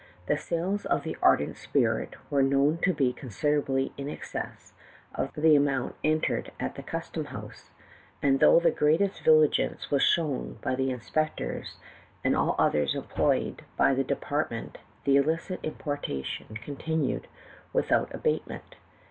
The 0.25 0.35
sales 0.35 0.87
of 0.87 1.03
that 1.03 1.13
ardent 1.21 1.57
spirit 1.57 2.15
were 2.31 2.41
known 2.41 2.79
to 2.85 2.91
be 2.91 3.13
considerably 3.13 3.93
in 3.97 4.09
excess 4.09 4.73
of 5.13 5.31
the 5.35 5.55
amount 5.55 5.93
entered 6.03 6.51
at 6.59 6.73
the 6.73 6.81
custom 6.81 7.25
house, 7.25 7.69
and 8.19 8.39
though 8.39 8.59
the 8.59 8.71
greatest 8.71 9.23
vigilance 9.23 9.91
was 9.91 10.01
shown 10.01 10.57
by 10.63 10.73
the 10.73 10.89
inspectors 10.89 11.75
and 12.23 12.35
all 12.35 12.55
others 12.57 12.95
employed 12.95 13.61
by 13.77 13.93
the 13.93 14.03
depart 14.03 14.49
ment, 14.49 14.79
the 15.03 15.17
illicit 15.17 15.59
importation 15.61 16.55
continued 16.55 17.27
without 17.71 18.11
abatement. 18.11 18.77